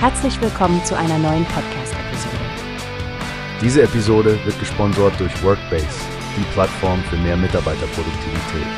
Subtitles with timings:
[0.00, 2.36] Herzlich willkommen zu einer neuen Podcast-Episode.
[3.60, 5.88] Diese Episode wird gesponsert durch Workbase,
[6.36, 8.68] die Plattform für mehr Mitarbeiterproduktivität.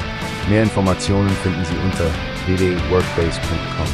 [0.48, 2.06] Mehr Informationen finden Sie unter
[2.46, 3.86] www.workbase.com.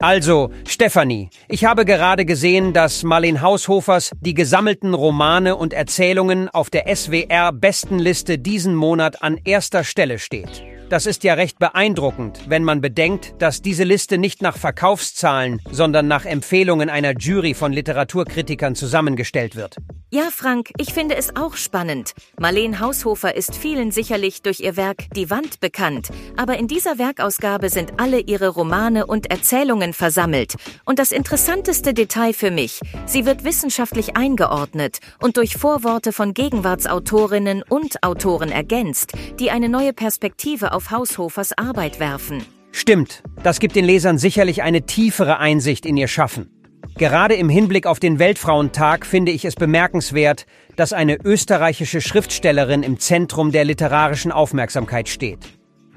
[0.00, 6.68] Also, Stefanie, ich habe gerade gesehen, dass Marlene Haushofers die gesammelten Romane und Erzählungen auf
[6.68, 10.62] der SWR-Bestenliste diesen Monat an erster Stelle steht.
[10.88, 16.06] Das ist ja recht beeindruckend, wenn man bedenkt, dass diese Liste nicht nach Verkaufszahlen, sondern
[16.06, 19.78] nach Empfehlungen einer Jury von Literaturkritikern zusammengestellt wird.
[20.12, 22.12] Ja, Frank, ich finde es auch spannend.
[22.38, 27.70] Marleen Haushofer ist vielen sicherlich durch ihr Werk Die Wand bekannt, aber in dieser Werkausgabe
[27.70, 30.54] sind alle ihre Romane und Erzählungen versammelt.
[30.84, 37.64] Und das interessanteste Detail für mich, sie wird wissenschaftlich eingeordnet und durch Vorworte von Gegenwartsautorinnen
[37.68, 42.46] und Autoren ergänzt, die eine neue Perspektive auf Haushofers Arbeit werfen.
[42.70, 46.55] Stimmt, das gibt den Lesern sicherlich eine tiefere Einsicht in ihr Schaffen.
[46.98, 52.98] Gerade im Hinblick auf den Weltfrauentag finde ich es bemerkenswert, dass eine österreichische Schriftstellerin im
[52.98, 55.40] Zentrum der literarischen Aufmerksamkeit steht.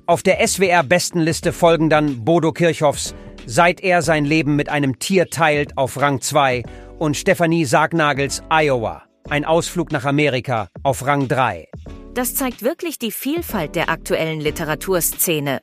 [0.05, 5.77] Auf der SWR-Bestenliste folgen dann Bodo Kirchhoffs Seit er sein Leben mit einem Tier teilt
[5.77, 6.63] auf Rang 2
[6.99, 11.67] und Stefanie Sargnagels Iowa, ein Ausflug nach Amerika auf Rang 3.
[12.13, 15.61] Das zeigt wirklich die Vielfalt der aktuellen Literaturszene.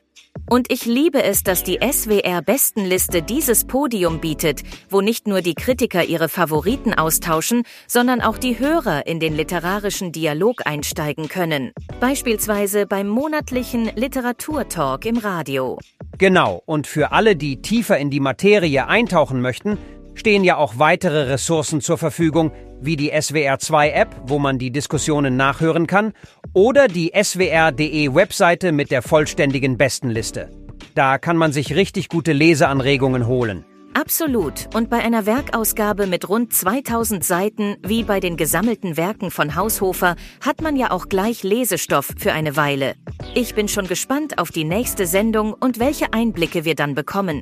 [0.49, 6.05] Und ich liebe es, dass die SWR-Bestenliste dieses Podium bietet, wo nicht nur die Kritiker
[6.05, 11.73] ihre Favoriten austauschen, sondern auch die Hörer in den literarischen Dialog einsteigen können.
[11.99, 15.79] Beispielsweise beim monatlichen Literaturtalk im Radio.
[16.17, 19.77] Genau, und für alle, die tiefer in die Materie eintauchen möchten,
[20.17, 22.51] stehen ja auch weitere Ressourcen zur Verfügung,
[22.81, 26.13] wie die SWR2-App, wo man die Diskussionen nachhören kann,
[26.53, 30.51] oder die swr.de Webseite mit der vollständigen Bestenliste.
[30.95, 33.63] Da kann man sich richtig gute Leseanregungen holen.
[33.93, 34.69] Absolut.
[34.75, 40.15] Und bei einer Werkausgabe mit rund 2000 Seiten, wie bei den gesammelten Werken von Haushofer,
[40.39, 42.93] hat man ja auch gleich Lesestoff für eine Weile.
[43.33, 47.41] Ich bin schon gespannt auf die nächste Sendung und welche Einblicke wir dann bekommen.